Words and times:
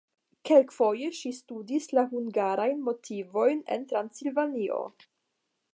Kelkfoje 0.49 1.09
ŝi 1.17 1.31
studis 1.39 1.85
la 1.97 2.05
hungarajn 2.15 2.81
motivojn 2.89 3.63
en 3.77 3.87
Transilvanio. 3.93 4.83